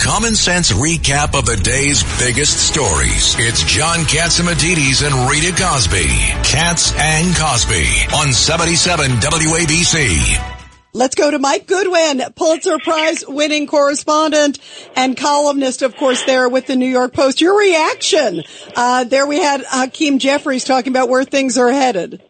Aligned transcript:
common 0.00 0.34
sense 0.34 0.72
recap 0.72 1.38
of 1.38 1.46
the 1.46 1.56
day's 1.56 2.02
biggest 2.18 2.68
stories. 2.68 3.34
It's 3.38 3.62
John 3.64 4.00
Catsimatidis 4.00 5.06
and 5.06 5.30
Rita 5.30 5.52
Cosby. 5.60 6.06
Cats 6.44 6.92
and 6.96 7.34
Cosby 7.36 7.86
on 8.14 8.32
77 8.32 9.10
WABC. 9.10 10.54
Let's 10.96 11.16
go 11.16 11.28
to 11.28 11.40
Mike 11.40 11.66
Goodwin, 11.66 12.22
Pulitzer 12.36 12.78
Prize 12.78 13.24
winning 13.26 13.66
correspondent 13.66 14.60
and 14.94 15.16
columnist, 15.16 15.82
of 15.82 15.96
course, 15.96 16.22
there 16.24 16.48
with 16.48 16.68
the 16.68 16.76
New 16.76 16.86
York 16.86 17.12
Post. 17.12 17.40
Your 17.40 17.58
reaction. 17.58 18.44
Uh, 18.76 19.02
there 19.02 19.26
we 19.26 19.40
had 19.40 19.64
Hakeem 19.66 20.20
Jeffries 20.20 20.62
talking 20.62 20.92
about 20.92 21.08
where 21.08 21.24
things 21.24 21.58
are 21.58 21.72
headed. 21.72 22.22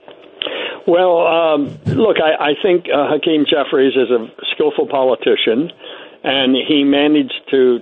Well, 0.86 1.26
um, 1.26 1.78
look, 1.86 2.16
I, 2.20 2.52
I 2.52 2.52
think 2.62 2.86
uh, 2.92 3.08
Hakeem 3.08 3.44
Jeffries 3.48 3.94
is 3.96 4.10
a 4.10 4.28
skillful 4.54 4.86
politician, 4.86 5.70
and 6.24 6.56
he 6.56 6.82
managed 6.82 7.40
to 7.50 7.78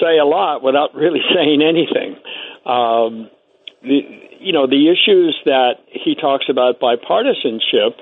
say 0.00 0.18
a 0.18 0.26
lot 0.26 0.62
without 0.62 0.94
really 0.94 1.22
saying 1.34 1.62
anything. 1.62 2.16
Um, 2.66 3.30
the, 3.82 4.00
you 4.40 4.52
know, 4.52 4.66
the 4.66 4.92
issues 4.92 5.36
that 5.44 5.80
he 5.88 6.14
talks 6.14 6.46
about 6.50 6.80
bipartisanship 6.80 7.96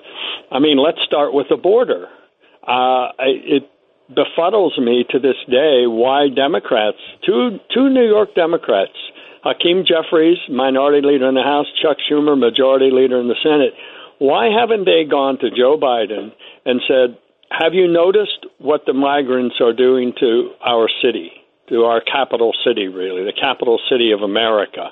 I 0.53 0.59
mean, 0.59 0.77
let's 0.77 1.01
start 1.07 1.33
with 1.33 1.47
the 1.49 1.57
border. 1.57 2.07
Uh, 2.67 3.09
it 3.19 3.65
befuddles 4.13 4.79
me 4.79 5.05
to 5.11 5.19
this 5.19 5.41
day 5.49 5.87
why 5.87 6.29
Democrats, 6.29 6.99
two 7.25 7.59
two 7.73 7.89
New 7.89 8.07
York 8.07 8.35
Democrats, 8.35 8.93
Hakeem 9.43 9.85
Jeffries, 9.89 10.39
minority 10.51 11.01
leader 11.07 11.29
in 11.29 11.35
the 11.35 11.43
House, 11.43 11.67
Chuck 11.81 11.97
Schumer, 12.05 12.39
majority 12.39 12.91
leader 12.93 13.19
in 13.19 13.29
the 13.29 13.41
Senate, 13.43 13.73
why 14.19 14.49
haven't 14.53 14.85
they 14.85 15.05
gone 15.09 15.39
to 15.39 15.51
Joe 15.51 15.79
Biden 15.81 16.31
and 16.67 16.81
said, 16.87 17.17
"Have 17.61 17.75
you 17.75 17.87
noticed 17.89 18.47
what 18.59 18.87
the 18.87 18.93
migrants 18.93 19.57
are 19.61 19.73
doing 19.73 20.13
to 20.21 20.51
our 20.65 20.89
city, 21.03 21.31
to 21.69 21.85
our 21.85 22.01
capital 22.01 22.53
city, 22.67 22.89
really, 22.89 23.25
the 23.25 23.33
capital 23.39 23.79
city 23.91 24.13
of 24.13 24.23
America, 24.23 24.91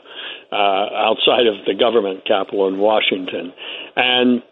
uh, 0.53 0.55
outside 0.55 1.47
of 1.47 1.65
the 1.67 1.75
government 1.75 2.25
capital 2.27 2.69
in 2.69 2.79
Washington?" 2.79 3.53
And 3.97 4.43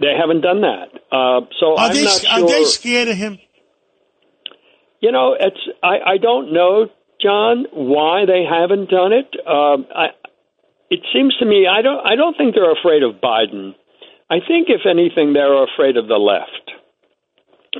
they 0.00 0.14
haven't 0.18 0.42
done 0.42 0.62
that. 0.62 0.88
Uh, 1.10 1.40
so 1.58 1.76
are 1.76 1.88
I'm 1.88 1.94
they, 1.94 2.04
not 2.04 2.20
sure. 2.20 2.44
Are 2.44 2.48
they 2.48 2.64
scared 2.64 3.08
of 3.08 3.16
him? 3.16 3.38
You 5.00 5.12
know, 5.12 5.36
it's 5.38 5.60
I, 5.82 6.14
I 6.14 6.16
don't 6.18 6.52
know, 6.52 6.88
John, 7.20 7.66
why 7.72 8.24
they 8.26 8.44
haven't 8.48 8.90
done 8.90 9.12
it. 9.12 9.28
Um, 9.46 9.86
I, 9.94 10.06
it 10.90 11.00
seems 11.12 11.36
to 11.38 11.46
me 11.46 11.66
I 11.66 11.82
don't 11.82 12.04
I 12.04 12.16
don't 12.16 12.36
think 12.36 12.54
they're 12.54 12.72
afraid 12.72 13.02
of 13.02 13.20
Biden. 13.20 13.74
I 14.30 14.38
think 14.46 14.68
if 14.68 14.86
anything 14.88 15.32
they're 15.32 15.64
afraid 15.64 15.96
of 15.96 16.08
the 16.08 16.16
left. 16.18 16.70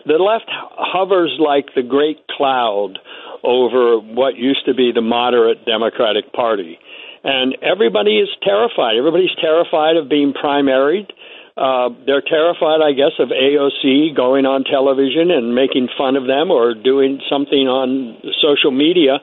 The 0.06 0.18
left 0.18 0.46
hovers 0.48 1.36
like 1.38 1.74
the 1.74 1.82
great 1.82 2.26
cloud 2.28 2.98
over 3.42 3.98
what 3.98 4.36
used 4.36 4.66
to 4.66 4.74
be 4.74 4.92
the 4.92 5.00
moderate 5.00 5.64
Democratic 5.64 6.32
Party. 6.32 6.78
And 7.24 7.56
everybody 7.62 8.18
is 8.18 8.28
terrified. 8.42 8.96
Everybody's 8.96 9.34
terrified 9.40 9.96
of 9.96 10.08
being 10.08 10.32
primaried. 10.32 11.10
Uh, 11.56 11.90
they're 12.06 12.22
terrified, 12.22 12.78
I 12.80 12.92
guess, 12.92 13.18
of 13.18 13.30
AOC 13.30 14.14
going 14.14 14.46
on 14.46 14.62
television 14.62 15.30
and 15.32 15.54
making 15.54 15.88
fun 15.98 16.14
of 16.14 16.26
them 16.26 16.52
or 16.52 16.72
doing 16.74 17.20
something 17.28 17.66
on 17.66 18.22
social 18.40 18.70
media. 18.70 19.18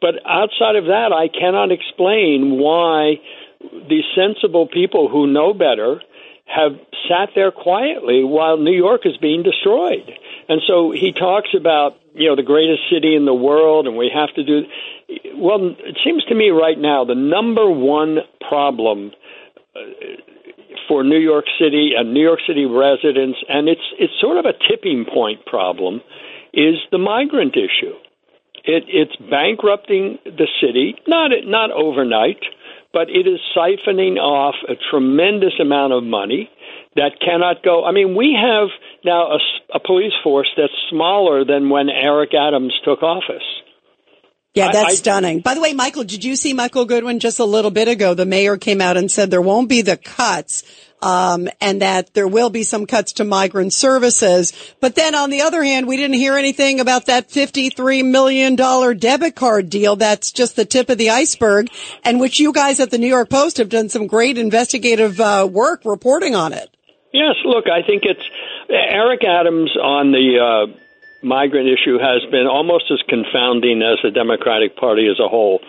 But 0.00 0.22
outside 0.24 0.76
of 0.76 0.84
that, 0.86 1.10
I 1.12 1.26
cannot 1.26 1.72
explain 1.72 2.58
why 2.62 3.18
these 3.88 4.04
sensible 4.14 4.68
people 4.68 5.08
who 5.08 5.26
know 5.26 5.52
better 5.52 6.00
have 6.46 6.78
sat 7.10 7.30
there 7.34 7.50
quietly 7.50 8.22
while 8.22 8.56
New 8.56 8.76
York 8.76 9.02
is 9.04 9.16
being 9.16 9.42
destroyed. 9.42 10.10
And 10.48 10.60
so 10.66 10.92
he 10.92 11.12
talks 11.12 11.50
about, 11.58 11.96
you 12.14 12.28
know, 12.28 12.36
the 12.36 12.42
greatest 12.42 12.82
city 12.90 13.16
in 13.16 13.24
the 13.24 13.34
world 13.34 13.86
and 13.86 13.96
we 13.96 14.10
have 14.14 14.32
to 14.34 14.44
do. 14.44 14.62
Well, 15.34 15.74
it 15.78 15.98
seems 16.04 16.24
to 16.26 16.34
me 16.34 16.50
right 16.50 16.78
now 16.78 17.04
the 17.04 17.14
number 17.14 17.68
one 17.68 18.18
problem. 18.48 19.12
Uh, 19.74 19.80
for 20.88 21.04
New 21.04 21.18
York 21.18 21.44
City 21.60 21.92
and 21.96 22.12
New 22.12 22.22
York 22.22 22.40
City 22.46 22.66
residents, 22.66 23.38
and 23.48 23.68
it's 23.68 23.86
it's 23.98 24.12
sort 24.20 24.38
of 24.38 24.44
a 24.44 24.52
tipping 24.68 25.04
point 25.04 25.46
problem, 25.46 26.00
is 26.52 26.76
the 26.90 26.98
migrant 26.98 27.54
issue. 27.54 27.94
It, 28.64 28.84
it's 28.88 29.14
bankrupting 29.30 30.18
the 30.24 30.48
city, 30.60 30.96
not 31.06 31.30
not 31.44 31.70
overnight, 31.70 32.42
but 32.92 33.08
it 33.08 33.26
is 33.26 33.38
siphoning 33.56 34.16
off 34.16 34.56
a 34.68 34.74
tremendous 34.90 35.54
amount 35.60 35.92
of 35.92 36.02
money 36.02 36.50
that 36.96 37.12
cannot 37.20 37.62
go. 37.62 37.84
I 37.84 37.92
mean, 37.92 38.16
we 38.16 38.36
have 38.40 38.68
now 39.04 39.32
a, 39.32 39.38
a 39.74 39.80
police 39.80 40.12
force 40.22 40.48
that's 40.56 40.72
smaller 40.90 41.44
than 41.44 41.70
when 41.70 41.88
Eric 41.88 42.30
Adams 42.34 42.74
took 42.84 43.02
office. 43.02 43.44
Yeah, 44.54 44.72
that's 44.72 44.88
I, 44.88 44.92
I, 44.92 44.94
stunning. 44.94 45.40
By 45.40 45.54
the 45.54 45.60
way, 45.60 45.74
Michael, 45.74 46.02
did 46.02 46.24
you 46.24 46.34
see 46.34 46.54
Michael 46.54 46.84
Goodwin 46.84 47.20
just 47.20 47.38
a 47.38 47.44
little 47.44 47.70
bit 47.70 47.86
ago? 47.86 48.14
The 48.14 48.26
mayor 48.26 48.56
came 48.56 48.80
out 48.80 48.96
and 48.96 49.08
said 49.08 49.30
there 49.30 49.40
won't 49.40 49.68
be 49.68 49.82
the 49.82 49.96
cuts, 49.96 50.64
um, 51.00 51.48
and 51.60 51.80
that 51.82 52.14
there 52.14 52.26
will 52.26 52.50
be 52.50 52.64
some 52.64 52.84
cuts 52.84 53.12
to 53.14 53.24
migrant 53.24 53.72
services. 53.72 54.52
But 54.80 54.96
then 54.96 55.14
on 55.14 55.30
the 55.30 55.42
other 55.42 55.62
hand, 55.62 55.86
we 55.86 55.96
didn't 55.96 56.16
hear 56.16 56.36
anything 56.36 56.80
about 56.80 57.06
that 57.06 57.28
$53 57.28 58.04
million 58.04 58.56
debit 58.56 59.36
card 59.36 59.70
deal. 59.70 59.94
That's 59.94 60.32
just 60.32 60.56
the 60.56 60.64
tip 60.64 60.88
of 60.88 60.98
the 60.98 61.10
iceberg 61.10 61.68
and 62.02 62.18
which 62.18 62.40
you 62.40 62.52
guys 62.52 62.80
at 62.80 62.90
the 62.90 62.98
New 62.98 63.06
York 63.06 63.30
Post 63.30 63.58
have 63.58 63.68
done 63.68 63.88
some 63.88 64.08
great 64.08 64.36
investigative 64.36 65.20
uh, 65.20 65.48
work 65.50 65.82
reporting 65.84 66.34
on 66.34 66.52
it. 66.52 66.76
Yes, 67.12 67.36
look, 67.44 67.68
I 67.68 67.82
think 67.82 68.04
it's 68.04 68.22
Eric 68.68 69.24
Adams 69.24 69.76
on 69.76 70.12
the, 70.12 70.38
uh 70.38 70.80
migrant 71.22 71.68
issue 71.68 71.98
has 71.98 72.24
been 72.30 72.46
almost 72.46 72.90
as 72.90 73.00
confounding 73.08 73.82
as 73.82 73.98
the 74.02 74.10
Democratic 74.10 74.76
Party 74.76 75.06
as 75.06 75.20
a 75.20 75.28
whole. 75.28 75.60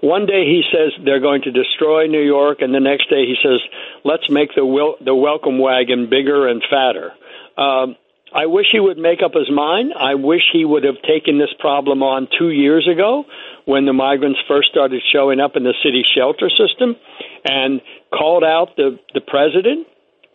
One 0.00 0.26
day 0.26 0.44
he 0.44 0.62
says 0.72 0.92
they're 1.04 1.20
going 1.20 1.42
to 1.42 1.50
destroy 1.50 2.06
New 2.06 2.22
York, 2.22 2.60
and 2.60 2.74
the 2.74 2.80
next 2.80 3.08
day 3.08 3.26
he 3.26 3.36
says, 3.42 3.60
let's 4.04 4.28
make 4.30 4.54
the, 4.54 4.64
wel- 4.64 4.96
the 5.00 5.14
welcome 5.14 5.58
wagon 5.58 6.08
bigger 6.08 6.46
and 6.48 6.62
fatter. 6.68 7.12
Um, 7.56 7.96
I 8.34 8.46
wish 8.46 8.66
he 8.72 8.80
would 8.80 8.96
make 8.96 9.22
up 9.22 9.34
his 9.34 9.50
mind. 9.50 9.92
I 9.98 10.14
wish 10.14 10.42
he 10.52 10.64
would 10.64 10.84
have 10.84 11.02
taken 11.02 11.38
this 11.38 11.52
problem 11.58 12.02
on 12.02 12.28
two 12.38 12.50
years 12.50 12.88
ago 12.88 13.24
when 13.66 13.84
the 13.84 13.92
migrants 13.92 14.40
first 14.48 14.70
started 14.70 15.02
showing 15.12 15.38
up 15.38 15.54
in 15.54 15.64
the 15.64 15.74
city 15.82 16.02
shelter 16.02 16.48
system 16.48 16.96
and 17.44 17.82
called 18.10 18.42
out 18.42 18.76
the, 18.76 18.98
the 19.12 19.20
president 19.20 19.86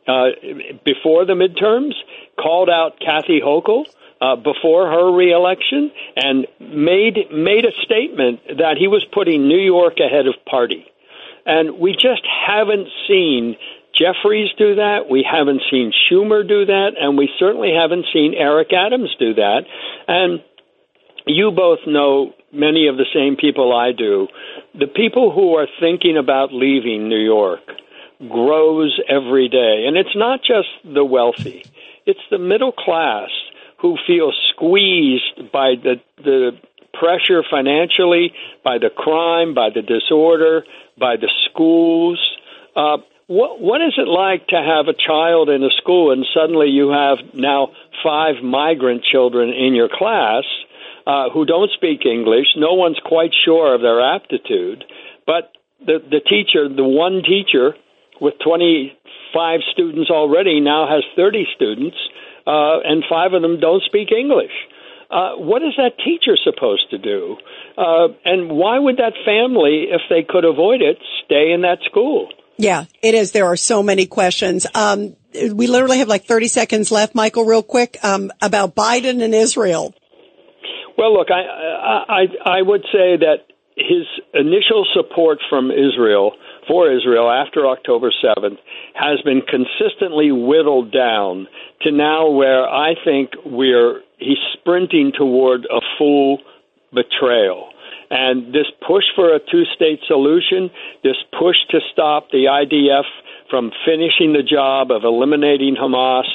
uh, 0.07 0.29
before 0.85 1.25
the 1.25 1.34
midterms, 1.34 1.94
called 2.40 2.69
out 2.69 3.00
Kathy 3.00 3.41
Hochul, 3.44 3.85
uh, 4.22 4.35
before 4.35 4.88
her 4.88 5.12
reelection 5.12 5.91
and 6.16 6.47
made 6.59 7.18
made 7.31 7.66
a 7.66 7.72
statement 7.84 8.40
that 8.47 8.75
he 8.79 8.88
was 8.88 9.06
putting 9.13 9.47
New 9.47 9.59
York 9.59 10.00
ahead 10.00 10.28
of 10.28 10.34
party. 10.50 10.85
And 11.45 11.79
we 11.79 11.94
just 11.94 12.25
haven't 12.25 12.88
seen 13.07 13.56
Jeffries 13.94 14.50
do 14.57 14.75
that. 14.75 15.09
We 15.09 15.25
haven't 15.29 15.62
seen 15.72 15.91
Schumer 15.91 16.47
do 16.47 16.66
that, 16.66 16.91
and 17.00 17.18
we 17.18 17.29
certainly 17.39 17.74
haven't 17.74 18.06
seen 18.13 18.34
Eric 18.34 18.74
Adams 18.74 19.16
do 19.19 19.34
that. 19.35 19.62
And 20.07 20.44
you 21.25 21.51
both 21.51 21.79
know 21.88 22.34
many 22.51 22.88
of 22.88 22.97
the 22.97 23.06
same 23.13 23.35
people 23.35 23.75
I 23.75 23.91
do. 23.91 24.28
The 24.78 24.88
people 24.88 25.31
who 25.31 25.56
are 25.56 25.68
thinking 25.79 26.18
about 26.18 26.53
leaving 26.53 27.09
New 27.09 27.19
York 27.19 27.62
grows 28.19 29.00
every 29.07 29.50
day. 29.50 29.85
And 29.88 29.97
it's 29.97 30.16
not 30.16 30.39
just 30.41 30.69
the 30.83 31.05
wealthy, 31.05 31.63
it's 32.05 32.19
the 32.31 32.39
middle 32.39 32.72
class 32.72 33.29
who 33.79 33.97
feel 34.07 34.31
squeezed 34.53 35.51
by 35.51 35.75
the 35.75 36.01
the 36.17 36.51
pressure 36.94 37.44
financially, 37.50 38.33
by 38.63 38.77
the 38.79 38.89
crime, 38.89 39.53
by 39.53 39.69
the 39.69 39.81
disorder, 39.81 40.63
by 40.97 41.16
the 41.16 41.29
schools. 41.45 42.19
Uh, 42.75 42.97
what 43.27 43.61
what 43.61 43.81
is 43.81 43.94
it 43.97 44.07
like 44.07 44.47
to 44.47 44.56
have 44.56 44.88
a 44.88 44.94
child 44.94 45.50
in 45.50 45.63
a 45.63 45.69
school 45.77 46.11
and 46.11 46.25
suddenly 46.33 46.69
you 46.69 46.89
have 46.89 47.17
now 47.33 47.69
five 48.03 48.41
migrant 48.44 49.03
children 49.03 49.50
in 49.50 49.75
your 49.75 49.89
class 49.89 50.44
uh, 51.06 51.29
who 51.29 51.45
don't 51.45 51.69
speak 51.72 52.06
English? 52.06 52.47
No 52.56 52.74
one's 52.74 53.00
quite 53.03 53.31
sure 53.45 53.75
of 53.75 53.81
their 53.81 54.01
aptitude, 54.01 54.86
but 55.25 55.51
the 55.86 56.00
the 56.00 56.21
teacher, 56.21 56.68
the 56.68 56.83
one 56.83 57.21
teacher 57.21 57.75
with 58.22 58.36
25 58.44 59.60
students 59.72 60.10
already, 60.10 60.60
now 60.60 60.88
has 60.88 61.04
30 61.16 61.46
students 61.56 61.98
uh, 62.48 62.80
and 62.84 63.04
five 63.10 63.34
of 63.34 63.42
them 63.42 63.60
don't 63.60 63.84
speak 63.84 64.10
English. 64.12 64.52
Uh, 65.12 65.36
what 65.36 65.62
is 65.62 65.74
that 65.78 65.92
teacher 66.04 66.38
supposed 66.44 66.90
to 66.90 66.98
do? 66.98 67.38
Uh, 67.78 68.08
and 68.25 68.50
why 68.50 68.80
would 68.80 68.98
that 68.98 69.14
family, 69.25 69.88
if 69.90 70.02
they 70.10 70.24
could 70.28 70.46
avoid 70.46 70.81
it, 70.81 70.98
stay 71.25 71.52
in 71.52 71.62
that 71.62 71.80
school? 71.86 72.30
Yeah, 72.58 72.86
it 73.04 73.14
is. 73.14 73.31
There 73.31 73.46
are 73.46 73.56
so 73.56 73.84
many 73.84 74.06
questions. 74.06 74.66
Um, 74.74 75.16
we 75.34 75.68
literally 75.68 76.00
have 76.00 76.08
like 76.08 76.25
30 76.25 76.48
seconds 76.48 76.92
left, 76.92 77.14
Michael, 77.14 77.46
real 77.46 77.64
quick, 77.64 77.98
um, 78.04 78.31
about 78.42 78.75
Biden 78.75 79.22
and 79.22 79.36
Israel. 79.36 79.94
Well, 80.98 81.14
look, 81.14 81.28
I, 81.30 81.44
I, 82.10 82.58
I 82.58 82.62
would 82.62 82.81
say 82.92 83.18
that 83.18 83.46
his 83.75 84.08
initial 84.34 84.88
support 84.94 85.38
from 85.50 85.69
Israel 85.69 86.31
for 86.68 86.92
Israel 86.92 87.30
after 87.30 87.66
October 87.68 88.12
7th 88.24 88.58
has 88.94 89.22
been 89.22 89.42
consistently 89.42 90.31
whittled 90.31 90.92
down 90.92 91.48
to 91.81 91.92
now 91.92 92.30
where 92.30 92.68
I 92.68 92.96
think 93.04 93.31
we're 93.46 94.02
he's 94.18 94.38
sprinting 94.54 95.12
toward 95.16 95.66
a 95.66 95.81
full 95.98 96.40
betrayal. 96.94 97.69
And 98.10 98.54
this 98.54 98.68
push 98.88 99.04
for 99.16 99.36
a 99.36 99.40
two 99.40 99.66
state 99.75 100.00
solution, 100.08 100.72
this 101.04 101.18
push 101.38 101.58
to 101.72 101.80
stop 101.92 102.31
the 102.31 102.46
IDF 102.46 103.04
from 103.50 103.72
finishing 103.86 104.34
the 104.34 104.44
job 104.44 104.92
of 104.92 105.04
eliminating 105.04 105.75
Hamas, 105.75 106.28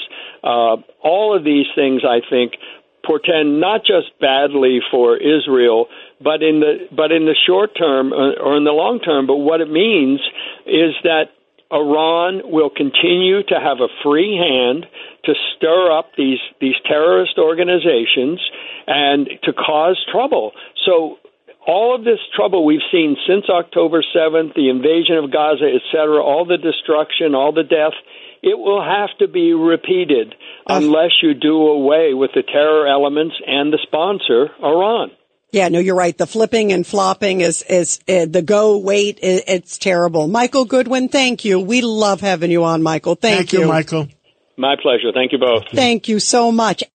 uh, 0.45 0.77
all 1.03 1.37
of 1.37 1.45
these 1.45 1.67
things, 1.75 2.03
I 2.05 2.21
think, 2.29 2.55
portend 3.05 3.61
not 3.61 3.81
just 3.85 4.19
badly 4.21 4.81
for 4.91 5.17
Israel, 5.17 5.87
but 6.21 6.43
in 6.43 6.61
the 6.61 6.89
but 6.91 7.13
in 7.13 7.27
the 7.27 7.37
short 7.47 7.77
term 7.77 8.13
uh, 8.13 8.41
or 8.41 8.57
in 8.57 8.65
the 8.65 8.73
long 8.73 9.01
term. 9.01 9.27
But 9.27 9.37
what 9.37 9.61
it 9.61 9.71
means 9.71 10.21
is 10.67 10.95
that 11.05 11.31
Iran 11.73 12.43
will 12.45 12.71
continue 12.71 13.43
to 13.45 13.55
have 13.59 13.81
a 13.81 13.89
free 14.03 14.37
hand 14.37 14.87
to 15.25 15.35
stir 15.57 15.91
up 15.91 16.11
these 16.17 16.41
these 16.61 16.77
terrorist 16.87 17.39
organizations 17.39 18.41
and 18.87 19.29
to 19.45 19.53
cause 19.53 19.99
trouble. 20.11 20.53
So 20.85 21.19
all 21.67 21.95
of 21.95 22.05
this 22.05 22.19
trouble 22.35 22.65
we've 22.65 22.85
seen 22.91 23.17
since 23.27 23.49
October 23.49 24.03
7th, 24.15 24.55
the 24.55 24.69
invasion 24.69 25.17
of 25.17 25.31
Gaza, 25.31 25.65
etc., 25.65 26.23
all 26.23 26.45
the 26.45 26.59
destruction, 26.59 27.35
all 27.35 27.53
the 27.53 27.63
death, 27.63 27.95
it 28.43 28.59
will 28.59 28.83
have 28.83 29.17
to 29.19 29.29
be 29.29 29.53
repeated 29.53 30.35
unless 30.67 31.11
you 31.23 31.35
do 31.35 31.69
away 31.69 32.13
with 32.15 32.31
the 32.35 32.43
terror 32.43 32.87
elements 32.87 33.37
and 33.47 33.73
the 33.73 33.79
sponsor, 33.83 34.51
Iran. 34.63 35.11
Yeah, 35.53 35.69
no, 35.69 35.81
you're 35.81 35.95
right. 35.95 36.17
The 36.17 36.27
flipping 36.27 36.73
and 36.73 36.87
flopping 36.87 37.43
is, 37.43 37.63
is, 37.63 38.01
uh, 38.09 38.25
the 38.25 38.41
go 38.41 38.79
wait. 38.79 39.19
It, 39.23 39.45
it's 39.47 39.77
terrible. 39.77 40.27
Michael 40.27 40.65
Goodwin, 40.65 41.09
thank 41.09 41.45
you. 41.45 41.61
We 41.61 41.83
love 41.83 42.23
having 42.23 42.51
you 42.51 42.65
on, 42.65 42.83
Michael. 42.83 43.17
Thank, 43.17 43.37
thank 43.37 43.53
you. 43.53 43.61
you, 43.61 43.67
Michael. 43.69 44.09
My 44.57 44.77
pleasure. 44.81 45.13
Thank 45.13 45.33
you 45.33 45.39
both. 45.39 45.65
Thank 45.73 46.09
you 46.09 46.21
so 46.21 46.53
much. 46.53 46.83